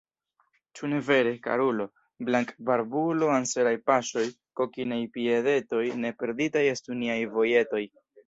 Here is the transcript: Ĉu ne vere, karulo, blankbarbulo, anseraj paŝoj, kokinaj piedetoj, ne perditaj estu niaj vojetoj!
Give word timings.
Ĉu 0.77 0.87
ne 0.91 0.99
vere, 1.09 1.33
karulo, 1.47 1.85
blankbarbulo, 2.29 3.27
anseraj 3.35 3.75
paŝoj, 3.91 4.25
kokinaj 4.61 4.99
piedetoj, 5.17 5.85
ne 6.05 6.13
perditaj 6.23 6.67
estu 6.73 6.99
niaj 7.05 7.21
vojetoj! 7.39 7.85